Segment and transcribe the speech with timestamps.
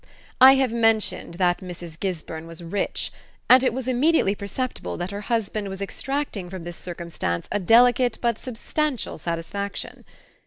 [0.41, 1.99] I have mentioned that Mrs.
[1.99, 3.11] Gisburn was rich;
[3.47, 8.17] and it was immediately perceptible that her husband was extracting from this circumstance a delicate
[8.19, 10.03] but substantial satisfaction.